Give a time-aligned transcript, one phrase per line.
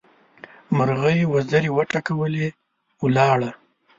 [0.77, 2.47] مرغۍ وزرې وټکولې؛
[3.03, 3.51] ولاړه.